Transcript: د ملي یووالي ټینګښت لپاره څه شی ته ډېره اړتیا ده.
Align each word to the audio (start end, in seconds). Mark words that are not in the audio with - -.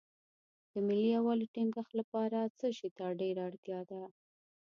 د 0.73 0.73
ملي 0.87 1.07
یووالي 1.17 1.47
ټینګښت 1.53 1.91
لپاره 1.99 2.39
څه 2.57 2.67
شی 2.77 2.89
ته 2.97 3.05
ډېره 3.19 3.41
اړتیا 3.49 3.79
ده. 3.89 4.01